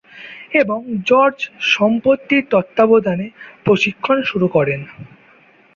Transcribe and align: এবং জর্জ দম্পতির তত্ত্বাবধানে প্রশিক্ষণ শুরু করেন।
এবং 0.53 0.79
জর্জ 1.05 1.39
দম্পতির 1.71 2.43
তত্ত্বাবধানে 2.51 3.27
প্রশিক্ষণ 3.65 4.17
শুরু 4.23 4.47
করেন। 4.47 4.81